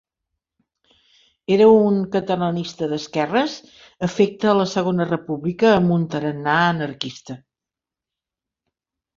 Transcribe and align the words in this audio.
Era 1.55 1.67
un 1.81 1.99
catalanista 2.15 2.89
d'esquerres 2.93 3.57
afecte 4.09 4.51
a 4.53 4.55
la 4.63 4.67
Segona 4.73 5.09
República, 5.13 5.75
amb 5.83 5.95
un 5.99 6.09
tarannà 6.17 6.59
anarquista. 6.73 7.41